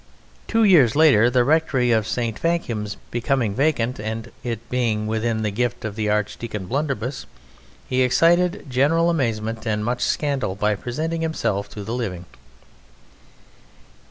[0.47, 2.39] Two years later the rectory of St.
[2.39, 7.27] Vacuums becoming vacant and it being within the gift of Archdeacon Blunderbuss,
[7.87, 12.25] he excited general amazement and much scandal by presenting himself to the living."